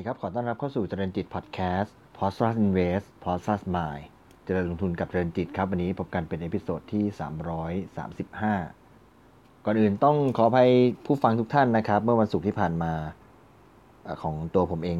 [0.00, 3.50] วัสดีครับ ขอต้อนรับเข้าสู่เจริญจิตพอดแคสต์ p o s t r u s Invest p o s t r
[3.52, 4.04] u s Mind
[4.44, 7.04] เจริญลงทุนกับเจริญจิตครับ วันนี้พบกันเป็น episode ที่
[8.74, 10.70] 335 ก่อนอื่นต้องขออภัย
[11.06, 12.92] ผู้ฟังทุกท่านนะครับ เมื่อวันศุกร์ที่ผ่านมา
[14.22, 14.98] ของตัวผมเอง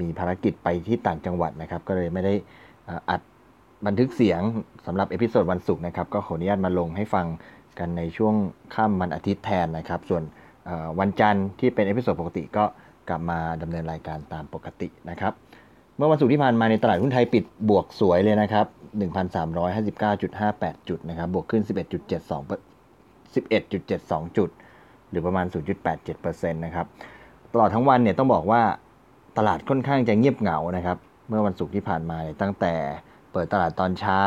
[0.00, 2.34] มีภารกิจไปที่ต่างจังหวัดนะครับ ก็เลยไม่ได้
[3.10, 3.20] อัด
[3.86, 4.40] บันทึกเสียง
[4.86, 7.26] สำหรับ episode วันศุกร์นะครับ ก็ขออนุญาตมาลงให้ฟัง
[7.78, 8.34] กันในช่วง
[8.74, 10.22] ค่ำวันอาทิตย์แทนนะครับ ส่วน
[11.00, 12.64] วันจันทร์ที่เป็น episode ปกติก็
[13.08, 15.32] กลับมาดำเนินรายการตามปกตินะครับ
[15.96, 18.66] เมื่อวันศุกร์ที่ผ่านมาในตลาดหุ้นไทยปิดบวกสวยเลยนะครับ
[19.78, 21.72] 1,359.58 จุดนะครับ บวกขึ้น 11.72
[23.34, 24.50] 11.72 จุด
[25.10, 25.46] หรือประมาณ
[26.04, 26.86] 0.87%นะครับ
[27.52, 28.62] ตลอดทั้งวันเนี่ยต้องบอกว่า
[29.38, 32.74] ตลาดค่อนข้างจะเงียบเหงานะครับ เมื่อวันศุกร์ที่ผ่านมาเนี่ยตั้งแต่
[33.32, 34.22] เปิดตลาดตอนเช้า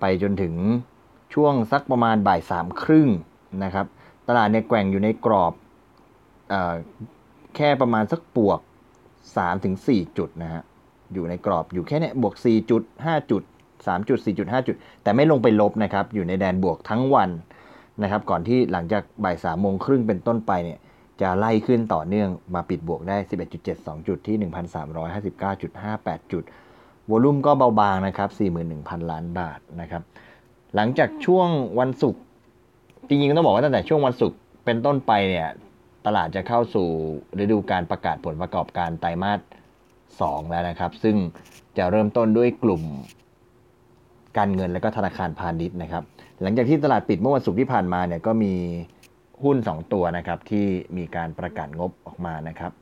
[0.00, 0.54] ไปจนถึง
[1.34, 3.08] ช่วงสักประมาณบ่ายสามครึ่ง
[3.64, 3.86] นะครับ
[4.28, 5.52] ตลาดเนี่ยแกว่งอยู่ในกรอบ
[7.56, 8.60] แค่ประมาณสักบวก
[9.38, 10.62] 3-4จุดนะฮะ
[11.12, 13.42] อยู่ในกรอบอยู่แค่เนี้ยบวก 4 จุด 5 จุด
[13.76, 17.30] 3 จุด 4 จุด 5 จุด แต่ไม่ลงไปลบนะครับ อยู่ในแดนบวกทั้งวัน
[18.02, 20.78] นะครับ ก่อนที่หลังจากบ่าย3โมงครึ่งเป็นต้นไปเนี่ย
[21.20, 23.16] จะไล่ขึ้นต่อเนื่องมาปิดบวกได้
[23.62, 26.44] 11.72 จุดที่ 1,359.58 จุด
[27.10, 28.30] วอลุ่มก็เบาบางนะครับ
[28.70, 30.02] 41,000 ล้านบาทนะครับ
[30.74, 31.48] หลังจากช่วง
[31.80, 32.20] วันศุกร์
[33.08, 35.48] จริงๆต้องบอกว่าตั้งแต่ช่วงวันศุกร์เป็นต้นไปเนี่ย
[36.06, 36.88] ตลาดจะเข้าสู่
[37.38, 39.40] ฤดูการประกาศผลประกอบการไตรมาส
[40.36, 41.16] 2แล้วนะครับ ซึ่ง
[41.78, 42.82] จะเริ่มต้นด้วยกลุ่ม
[44.38, 46.02] การเงินและก็ธนาคารพาณิชย์นะครับ
[46.42, 48.54] หลังจากที่ตลาดปิดเมื่อวันศุกร์ที่ผ่านมาเนี่ยก็มี
[49.42, 52.72] หุ้น 2 ตัวนะครับที่มีการประกาศงบออกมานะครับ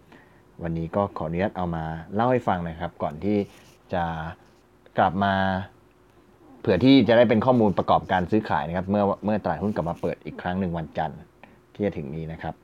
[0.63, 3.37] วันนี้ก็ขออนุญาตเอามาเล่าให้ฟังนะครับ ก่อนที่
[3.95, 4.05] จะ
[4.99, 5.35] กลับมา
[6.61, 11.19] เผื่อที่จะได้เป็นข้อมูลประกอบการซื้อขายนะครับ เมื่อเมื่อตลาดหุ้นกลับมาเปิดอีกครั้งหนึ่งวันจันทร์
[11.75, 12.55] ที่จะถึงนี้นะครับ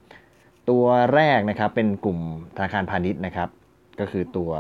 [0.71, 2.19] ตัวแรกนะครับเป็นกลุ่ม
[2.57, 3.49] ธนาคารพาณิชย์นะครับ
[4.01, 4.53] ก็คือตัว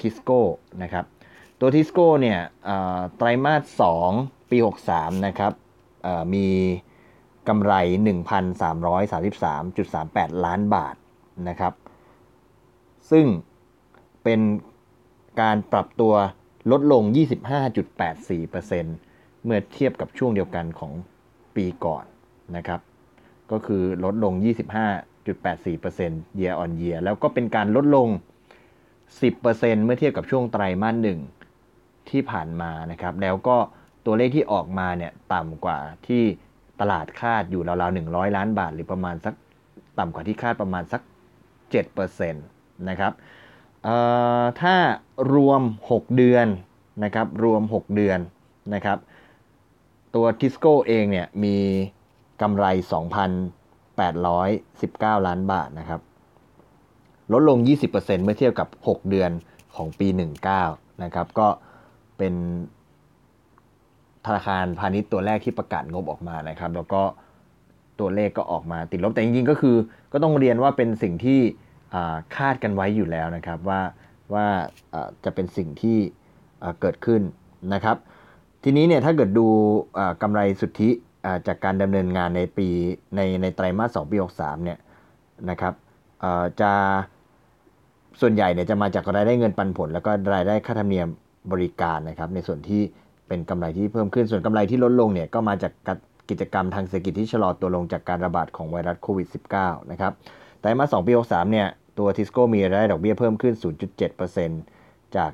[0.00, 0.40] ทิสโก้
[0.82, 1.04] นะครับ
[1.60, 2.38] ตัวทิสโก้เนี่ย
[3.16, 4.58] ไตรมาส 2 ปี
[4.90, 5.52] 63 นะครับ
[6.02, 6.46] เอ่อมี
[7.48, 7.72] กำไร
[8.64, 10.94] 1,333.38 ล้านบาท
[11.48, 11.74] นะครับ
[13.10, 13.26] ซึ่ง
[14.24, 14.40] เป็น
[15.40, 16.14] การปรับตัว
[16.70, 17.02] ลดลง
[17.84, 20.92] 25.84%เมื่อเทียบกับช่วงเดียวกันของ
[21.56, 22.04] ปีก่อน
[22.56, 22.80] นะครับ
[23.50, 24.32] ก็คือลดลง
[25.26, 28.08] 25.84% year on year แล้วก็เป็นการลดลง
[29.16, 31.18] 10%เมื่อเทียบกับช่วงไตรมาสหนึ่ง
[32.10, 33.56] ที่ผ่านมานะครับ แล้วก็
[34.06, 36.22] ตัวเลขที่ออกมาเนี่ยต่ำกว่าที่
[36.80, 39.34] ตลาดคาดอยู่ราวๆ100 ล้านบาท หรือประมาณสัก
[39.98, 41.02] ต่ำกว่าที่คาดประมาณสัก
[41.74, 43.12] 7%นะครับ
[44.60, 44.76] ถ้า
[45.34, 46.46] รวม 6 เดือน
[47.04, 48.18] นะครับรวม 6 เดือน
[48.74, 48.98] นะครับ
[50.14, 51.56] ตัวทิสโก้เองเนี่ยมี
[52.42, 52.66] กำไร
[54.00, 56.00] 819 ล้านบาทนะครับ
[57.32, 57.90] ลดลง 20%
[58.24, 59.30] เมื่อเทียบกับ 6 เดือน
[59.76, 60.08] ของปี
[60.54, 61.48] 19 นะครับ ก็
[62.18, 62.34] เป็น
[64.26, 67.02] ธนาคารพาณิชย์ตัวแรกที่ประกาศงบออกมานะครับ แล้วก็
[68.00, 69.76] ตัวเลขก็ออกมาติดลบ แต่จริงๆ ก็คือ
[70.12, 71.40] ก็ต้องเรียนว่าเป็นสิ่งที่
[72.36, 73.80] คาดกันไว้อยู่แล้วนะครับว่า
[74.34, 74.46] ว่า
[75.24, 75.98] จะเป็นสิ่งที่
[76.80, 77.22] เกิดขึ้น
[77.74, 77.96] นะครับ
[78.62, 79.46] ทีนี้เนี่ยถ้าเกิดดู
[80.22, 80.90] กำไรสุทธิ
[81.46, 82.68] จากการดำเนินงานในปี
[83.16, 84.78] ในในไตรมาส2ปี 63 เนี่ย
[85.50, 85.74] นะครับ
[86.60, 86.72] จะ
[88.20, 91.06] ส่วนใหญ่เนี่ยจะมาจากรายได้เงินปันผล แล้วก็รายได้ค่าธรรมเนียม
[91.52, 92.82] บริการนะครับ ในส่วนที่
[93.28, 95.72] เป็นกำไรที่เพิ่มขึ้นส่วนกำไรที่ลดลงเนี่ยก็มาจาก
[96.30, 100.12] กิจกรรมทางเศรษฐกิจที่ชะลอตัวลงจากการระบาดของไวรัสโควิด -19 นะครับ
[100.60, 101.66] ไตรมาส2ปี 63 เนี่ย
[101.98, 103.54] ตัวทิสโก้มีรายได้ดอกเบี้ยเพิ่มขึ้น
[104.34, 105.30] 0.7%จาก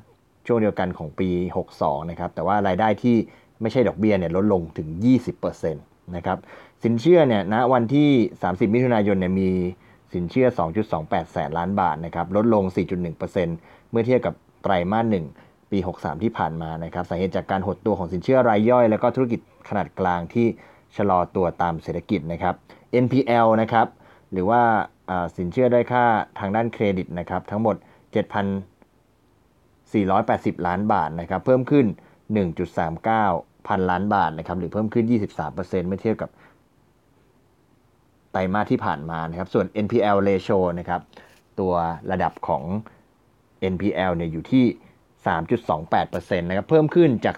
[0.47, 1.29] ช่วงเดียวกันของปี
[1.69, 3.17] 62 นะครับแต่ว่ารายได้ที่
[3.61, 4.87] ไม่ใช่ดอกเบี้ยเนี่ยลดลงถึง
[5.51, 6.37] 20%นะครับ
[6.83, 8.09] สินเชื่อเนี่ยณวันที่
[8.41, 9.49] 30 มิถุนายนเนี่ยมี
[10.13, 10.47] สินเชื่อ
[10.89, 12.63] 2.28 แสนล้านบาทนะครับลดลง
[13.27, 14.33] 4.1%เมื่อเทียบกับ
[14.63, 15.05] ไตรมาส
[15.39, 20.47] 1ปี 63 ที่ผ่านมานะครับสาเหตุจากการหดตัวของสินเชื่อรายย่อย แล้วก็ธุรกิจขนาดกลางที่
[20.97, 22.55] ชะลอตัวตามเศรษฐกิจนะครับ
[23.03, 23.87] NPL นะครับ
[24.31, 24.61] หรือว่า
[25.09, 26.05] อ่าสินเชื่อด้อยค่า
[26.39, 27.75] ทางด้านเครดิตนะครับทั้งหมด
[29.81, 31.85] 7,480 ล้านบาทนะครับเพิ่มขึ้น
[32.51, 36.29] 1.39 พันล้านบาทนะครับหรือเพิ่มขึ้น 23%เมื่อเทียบกับ
[38.31, 41.01] ไตรมาสที่ผ่านมานะครับ ส่วน NPL ratio นะครับ
[41.59, 41.73] ตัว
[42.11, 42.63] ระดับของ
[43.73, 44.65] NPL เนี่ยอยู่ที่
[45.25, 47.35] 3.28%นะครับเพิ่มขึ้นจาก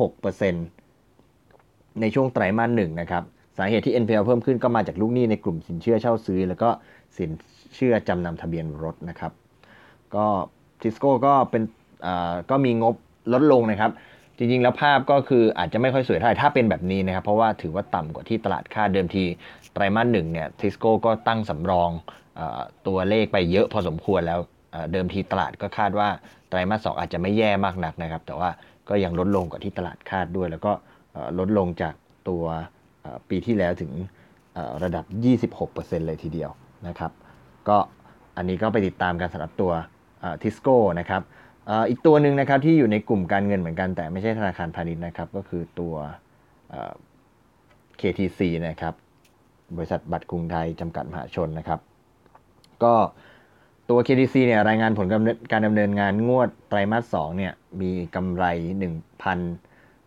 [0.00, 3.22] 2.56%ในช่วงไตรมาสหนึ่งนะครับ
[3.58, 6.68] สาเหตุที่ NPL เพิ่มขึ้นก็มาจากลูกหนี้ในกลุ่มสินเชื่อเช่าซื้อ แล้วก็
[7.16, 7.30] สิน
[7.74, 9.32] เชื่อจำนำทะเบียนรถนะครับ
[10.14, 10.26] ก็
[10.80, 11.62] ทิสโก้ก็เป็น
[12.50, 12.94] ก็มีงบ
[13.32, 13.90] ลดลงนะครับ
[14.38, 19.24] จริงๆ แล้วภาพก็คืออาจจะไม่ค่อยสวยเท่าไหร่ถ้าเป็นแบบนี้นะครับ เพราะว่าถือว่าต่ำกว่าที่ตลาดคาดเดิมที
[19.72, 21.90] ไตรมาสหนึ่งเนี่ยทิสโก้ก็ตั้งสำรอง
[22.38, 22.40] อ
[22.86, 24.38] ตัวเลขไปเยอะพอสมควรแล้ว
[24.92, 26.08] เดิมทีตลาดก็คาดว่า
[26.48, 28.50] ไตรมาสสอาจจะไม่แย่มากนักนะครับ แต่ว่า
[28.88, 30.72] ก็ยังลดลงกว่าที่ตลาดคาดด้วย แล้วก็
[31.38, 31.94] ลดลงจาก
[32.28, 32.44] ตัว
[33.28, 33.92] ปีที่แล้วถึง
[34.84, 35.04] ระดับ
[35.56, 36.50] 26%เลยทีเดียว
[36.88, 37.12] นะครับ
[37.68, 37.76] ก็
[38.36, 39.72] อันนี้ก็ไปติดตามกันสำหรับตัว
[40.42, 41.22] ทิสโก้นะครับ
[41.88, 45.94] อีกตัวหนึ่งนะครับที่อยู่ในกลุ่มการเงินเหมือนกัน แต่ไม่ใช่ธนาคารพาณิชย์นะครับ ก็คือตัว
[48.00, 48.94] KTC นะครับ
[49.76, 51.80] บริษัทบัตรกรุงไทยจำกัดมหาชนนะครับ
[52.82, 52.94] ก็
[53.90, 55.06] ตัว KTC เนี่ยรายงานผล
[55.52, 58.44] การดำเนินงานงวดไตรมาส2เนี่ยมีกำไร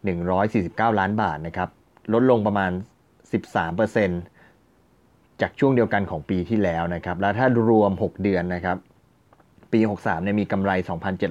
[0.10, 1.70] 1,149 ล้านบาทนะครับ
[2.14, 2.72] ลดลงประมาณ
[4.26, 8.78] 13%จากช่วงเดียวกันของปีที่แล้วนะครับ แล้วถ้ารวม 6 เดือนนะครับ
[9.74, 10.72] ปี 63เนี่ยมีกำไร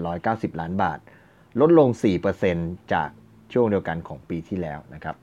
[0.00, 0.98] 2,790 ล้านบาท
[1.60, 1.88] ลดลง
[2.42, 3.08] 4%จาก
[3.52, 5.16] ช่วงเดียวกันของปีที่แล้วนะครับ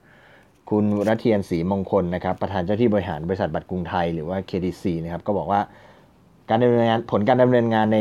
[0.69, 5.62] คุณรัเทียนศรีมงคลนะครับ ประธานเจ้าที่บริหารบริษัทบัตรกรุงไทยหรือว่า KDC นะครับ ก็บอกว่า
[6.50, 8.00] การดำเนินงานผลการดำเนินงานใน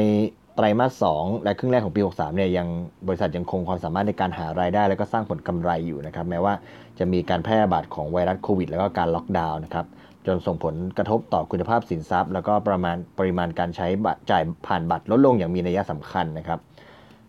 [0.56, 2.66] ไตรมาส 2 และครึ่งแรกของปี 63 เนี่ยยัง
[3.06, 6.54] บริษัทยังคงความสามารถในการหารายได้ และก็สร้างผลกำไรอยู่นะครับ แม้ว่า
[6.98, 9.86] จะมีการแพร่ระบาดของไวรัสโควิด แล้วก็การล็อกดาวน์นะครับ
[10.26, 16.58] จนส่งผลกระทบต่อคุณภาพสินทรัพย์ แล้วก็ประมาณปริมาณการใช้บัตรจ่ายผ่านบัตรลดลงอย่างมีนัยสำคัญนะครับ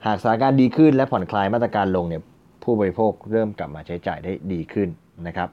[0.06, 2.22] หากสถานการณ์ดีขึ้นและผ่อนคลายมาตรการลงเนี่ย
[2.64, 4.90] ผู้บริโภคเริ่มกลับมาใช้จ่ายได้ดีขึ้น
[5.28, 5.50] นะครับ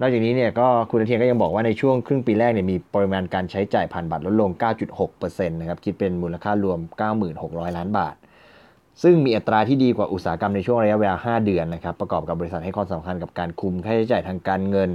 [0.00, 4.50] นอกจากนี้เนี่ยก็คุณเทียนก็ยังบอกว่าในช่วงครึ่งปีแรกเนี่ยมีปริมาณการใช้จ่ายผ่านบัตรลดลง
[5.00, 6.78] 9.6%นะครับคิดเป็นมูลค่ารวม
[7.28, 8.14] 9,600 ล้านบาท
[9.02, 14.90] ซึ่งมีอัตราที่ดีกว่าอุตสาหกรรมในช่วงระยะเวลา 5 เดือนนะครับประกอบกับบริษัทให้ความสำคัญกับการคุมค่าใช้จ่ายทางการเงิน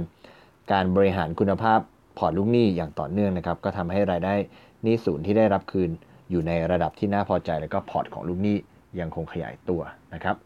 [0.72, 1.80] การบริหารคุณภาพ
[2.18, 4.34] พอร์ตลูกหนี้อย่างต่อเนื่องนะครับ ก็ทำให้รายได้
[4.82, 5.90] หนี้ศูนย์ที่ได้รับคืน
[6.30, 8.56] อยู่ในระดับที่น่าพอใจ แล้วก็พอร์ตของลูกหนี้
[9.00, 9.80] ยังคงขยายตัว
[10.14, 10.36] นะครับ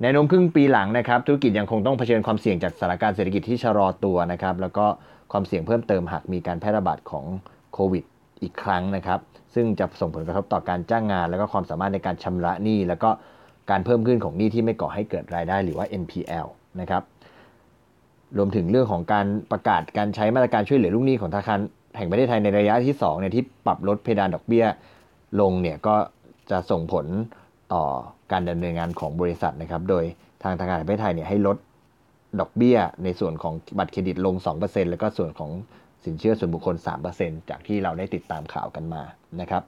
[0.00, 4.86] แนวโน้มครึ่งปีหลังนะครับ ธุรกิจยังคงต้องเผชิญความเสี่ยงจากสถานการณ์เศรษฐกิจที่ชะลอตัวนะครับ แล้วก็
[5.32, 7.24] ความเสี่ยงเพิ่มเติมหากมีการแพร่ระบาดของ
[7.72, 8.04] โควิด
[8.42, 9.20] อีกครั้งนะครับ
[9.54, 13.10] ซึ่งจะส่งผลกระทบต่อการจ้างงาน แล้วก็ความสามารถในการชำระหนี้ แล้วก็
[13.70, 16.46] การเพิ่มขึ้นของหนี้ที่ไม่ก่อให้เกิดรายได้หรือว่า NPL
[16.80, 17.02] นะครับ
[18.38, 21.58] รวมถึงเรื่องของการประกาศการใช้มาตรการช่วยเหลือลูกหนี้ของธนาคาร
[21.96, 24.64] แห่งประเทศไทยในระยะที่2เนี่ยที่ปรับลดเพดานดอกเบี้ย
[25.40, 25.94] ลงเนี่ยก็
[26.50, 27.06] จะส่งผล
[27.72, 27.84] ต่อ
[28.32, 30.04] การดำเนินงานของบริษัทนะครับ โดย
[30.42, 31.56] ทางธนาคารแห่งประเทศไทยเนี่ยให้ลด
[32.40, 35.50] ดอกเบี้ยในส่วนของบัตรเครดิตลง 2%แล้วก็ส่วนของ
[36.04, 36.76] สินเชื่อส่วนบุคคล
[37.12, 39.02] 3%จากที่เราได้ติดตามข่าวกันมา
[39.40, 39.62] นะครับ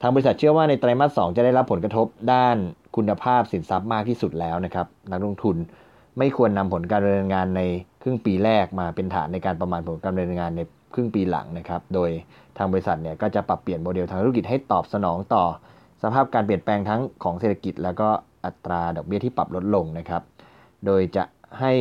[0.00, 2.56] ทางบริษัทเชื่อว่าในไตรมาส 2 จะได้รับผลกระทบด้าน
[2.96, 5.56] คุณภาพสินทรัพย์มากที่สุดแล้วนะครับ นักลงทุน
[6.18, 7.62] ไม่ควรนำผลการดำเนินงานใน
[8.02, 10.60] ครึ่งปีแรกมาเป็นฐานในการประมาณผลการดำเนินงานใน
[10.94, 12.10] ครึ่งปีหลังนะครับ โดย
[12.56, 15.44] ทางบริษัทเนี่ยก็จะปรับเปลี่ยนโมเดลทางธุรกิจให้ตอบสนองต่อ
[16.02, 18.08] สภาพการเปลี่ยนแปลงทั้งของเศรษฐกิจ แล้วก็
[18.44, 20.22] อัตราดอกเบี้ยที่ปรับลดลงนะครับ
[20.86, 21.24] โดยจะ
[21.60, 21.72] ให้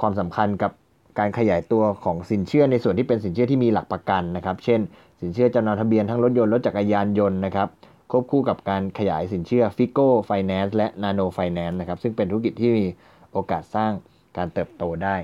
[0.00, 0.72] ความสำคัญกับ
[1.18, 4.80] การขยายตัวของสินเชื่อในส่วนที่เป็นสินเชื่อที่มีหลักประกันนะครับ เช่น
[5.20, 7.68] สินเชื่อจำนำทะเบียนทั้งรถยนต์รถจักรยานยนต์นะครับ
[8.10, 12.84] ควบคู่กับการขยายสินเชื่อพิโกไฟแนนซ์และนาโนไฟแนนซ์นะครับ ซึ่งเป็นธุรกิจที่มี
[13.32, 13.92] โอกาสสร้าง
[14.36, 15.16] การเติบโตได้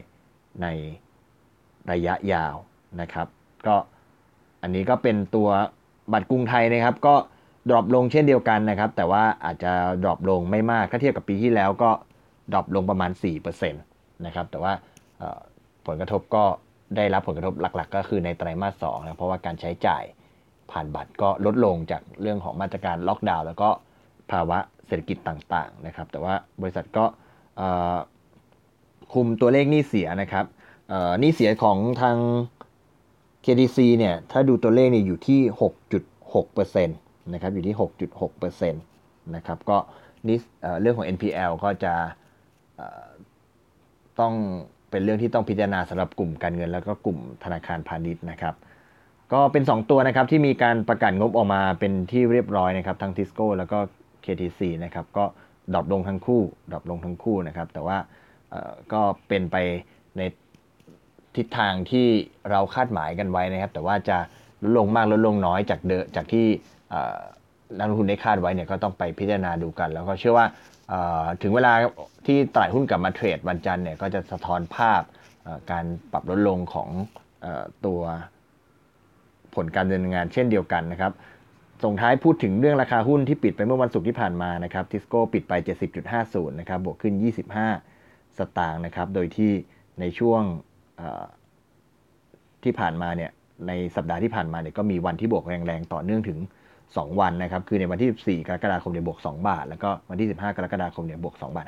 [0.62, 0.66] ใน
[1.92, 2.54] ระยะยาว
[3.00, 3.26] นะครับ
[3.66, 3.76] ก็
[4.62, 5.48] อันนี้ก็เป็นตัว
[6.12, 7.14] บัตรกรุงไทยนะครับ ก็
[7.70, 9.72] drop ลงเช่นเดียวกันนะครับ แต่ว่าอาจจะ
[10.02, 11.90] drop ลงไม่มากถ้าเทียบกับปีที่แล้วก็
[12.52, 13.10] drop ลงประมาณ
[13.44, 14.72] 4%นะครับ แต่ว่า
[15.86, 16.44] ผลกระทบก็
[16.96, 20.02] ได้รับผลกระทบหลัก ๆ ก็คือในไตรมาส2นะเพราะว่าการใช้จ่าย
[20.70, 23.68] ผ่านบัตรก็ลดลงจากเรื่องของมาตรการล็อกดาวน์แล้วก็
[24.30, 27.04] ภาวะเศรษฐกิจต่างๆนะครับ แต่ว่าบริษัทก็
[29.12, 30.44] คุมตัวเลขหนี้เสียนะครับ
[31.20, 32.16] หนี้เสียของทาง
[33.44, 35.40] KDC เนี่ยถ้าดูตัวเลขเนี่ยอยู่ที่
[36.10, 39.78] 6.6%นะครับอยู่ที่ 6.6%นะครับก็
[40.28, 40.38] นี่
[40.80, 41.94] เรื่องของ NPL ก็จะ
[44.20, 44.34] ต้อง
[44.90, 48.54] เป็นเรื่องที่ต้องพิจารณาสำหรับกลุ่มการเงิน แล้วก็กลุ่มธนาคารพาณิชย์นะครับ
[49.32, 53.78] ก็เป็น 2 ตัวนะครับที่มีการประกาศงบออกมาเป็นที่เรียบร้อยนะครับทั้ง Tisco แล้วก็
[54.24, 55.24] KTC นะครับก็
[55.74, 57.98] drop ลงทั้งคู่ drop ลงทั้งคู่นะครับ แต่ว่า
[58.92, 59.56] ก็เป็นไป
[60.16, 60.22] ใน
[61.36, 62.06] ทิศทางที่
[62.50, 64.18] เราคาดหมายกันไว้นะครับ แต่ว่าจะ
[64.62, 66.46] ลดลงมากลดลงน้อยจากเดจากที่
[67.78, 70.46] นักลงทุนได้คาดไว้เนี่ยก็ต้องไปพิจารณาดูกัน แล้วก็เชื่อว่า
[71.42, 71.72] ถึงเวลา
[72.26, 75.02] ที่ตลาดหุ้นกลับมา trade วันจันทร์เนี่ยก็จะสะท้อนภาพ
[75.70, 76.88] การปรับลดลงของ
[77.86, 78.00] ตัว
[79.54, 81.12] ผลการดำเนินงานเช่นเดียวกันนะครับ
[81.84, 85.52] ส่งท้ายพูดถึงเรื่องราคาหุ้นที่ปิดไปเมื่อวันศุกร์ที่ผ่านมานะครับทิสโก้ปิดไป
[86.06, 87.14] 70.50 นะครับ บวกขึ้น
[87.74, 89.52] 25 สตางค์นะครับ โดยที่
[90.00, 90.42] ในช่วง
[92.64, 93.30] ที่ผ่านมาเนี่ย
[93.68, 96.38] ในสัปดาห์ที่ผ่านมาเนี่ยก็มีวันที่บวกแรงๆ ต่อเนื่องถึง
[96.78, 101.66] 2 วันนะครับ คือในวันที่14กรกฎาคมเนี่ยบวก 2 บาท แล้วก็วันที่ 15 กรกฎาคมเนี่ยบวก 2 บาท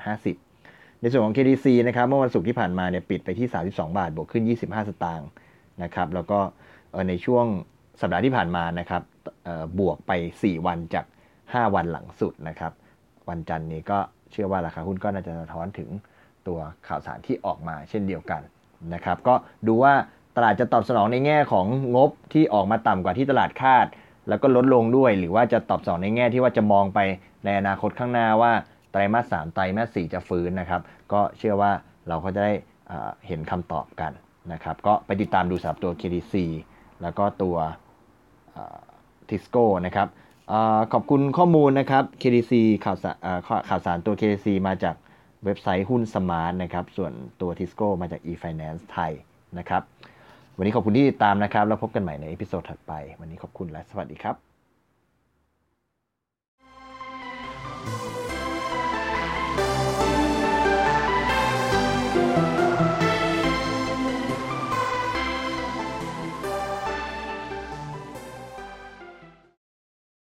[0.51, 5.29] 50 ในส่วนของ KDC นะครับ เมื่อวันศุกร์ที่ผ่านมาเนี่ยปิดไปที่ 32 บาท บวกขึ้น 25 สตางค์
[5.83, 6.39] นะครับ แล้วก็
[7.09, 7.47] ในช่วง
[8.01, 9.03] สัปดาห์ที่ผ่านมานะครับ
[9.79, 11.07] บวกไป 4 วันจาก
[11.39, 12.73] 5 วันหลังสุดนะครับ
[13.29, 13.99] วันจันทร์นี้ก็
[14.33, 15.89] เชื่อว่าราคาหุ้นก็น่าจะสะท้อนถึง
[16.49, 18.43] ตัวข่าวสารที่ออกมาเช่นเดียวกัน
[18.95, 19.35] นะครับ ก็
[19.67, 19.95] ดูว่า
[20.37, 23.87] ตลาดจะตอบสนองในแง่ของงบที่ออกมาต่ำกว่าที่ตลาดคาด
[24.29, 26.99] แล้วก็ลดลงด้วย หรือว่าจะตอบสนองในแง่ที่ว่าจะมองไป
[27.45, 28.53] ในอนาคตข้างหน้าว่า
[28.93, 30.81] ไตรมาสสามไตรมาสสี่จะฟื้นนะครับ
[31.13, 31.73] ก็เชื่อว่า
[32.09, 32.55] เราก็จะได้
[33.27, 34.13] เห็นคำตอบกัน
[34.53, 36.35] นะครับ ก็ไปติดตามดูสำหรับตัว KTC
[37.03, 37.57] แล้วก็ตัว
[39.29, 40.09] ทิสโก้นะครับ
[40.53, 40.55] อ
[40.93, 42.53] ขอบคุณข้อมูลนะครับ KDC
[42.85, 43.17] ข่าวสาร
[43.69, 44.97] ข่าวสารตัว KDC มาจาก
[45.45, 49.13] เว็บไซต์หุ้นสมาร์ทนะครับ ส่วนตัวทิสโก้มาจาก e-finance ไทย
[49.59, 49.83] นะครับ
[50.57, 54.48] วันนี้ขอบคุณที่ติดตามนะครับ แล้วพบกันใหม่ใน episode ถัดไป วันนี้ขอบคุณและสวัสดีครับ